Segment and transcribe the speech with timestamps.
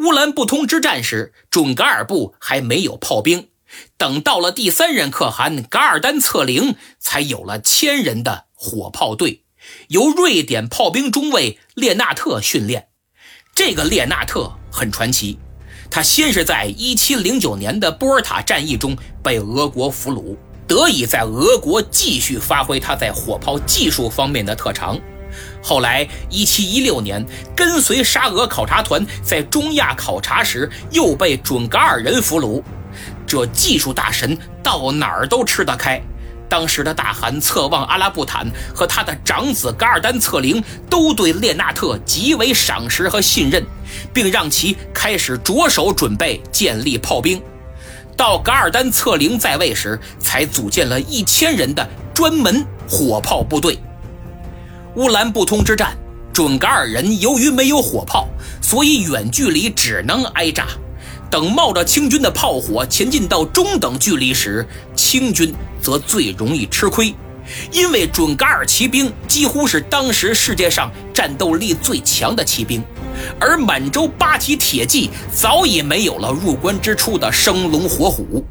[0.00, 3.48] 乌兰布通之战时，准噶尔部还没有炮兵。
[3.98, 9.44] 等到了第三任可汗噶尔丹策凌，才有了千人的火炮队，
[9.88, 12.88] 由瑞典炮兵中尉列纳特训练。
[13.54, 15.38] 这个列纳特很传奇，
[15.90, 20.34] 他先是在1709年的波尔塔战役中被俄国俘虏，
[20.66, 24.98] 得以在俄国继续发挥他在火炮技术方面的特长。
[25.62, 27.24] 后来，1716年
[27.54, 32.62] 跟随沙俄考察团在中亚考察时，又被准噶尔人俘虏。
[33.26, 36.00] 这技术大神到哪儿都吃得开。
[36.48, 43.64] 当时的大汗策旺阿拉布坦和他的长子噶尔丹策凌都对列纳特极为赏识和信任，
[44.12, 47.40] 并让其开始着手准备建立炮兵。
[48.16, 53.78] 到噶尔丹策凌在位时，才组建了一千人的专门火炮部队。
[54.96, 55.96] 乌兰布通之战，
[56.32, 58.26] 准噶尔人由于没有火炮，
[58.60, 60.66] 所以远距离只能挨炸。
[61.30, 64.66] 等冒着清军的炮火前进到中等距离时，
[64.96, 67.14] 清军则最容易吃亏，
[67.70, 72.82] 因为准噶尔骑兵几乎是当时世界上战斗力最强的骑兵，
[73.38, 78.44] 而满洲八旗铁骑早已没有了入关之初的生龙活虎。